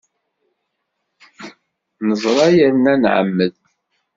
Neẓra 2.07 2.45
yerna 2.57 2.93
nɛemmed! 3.01 3.53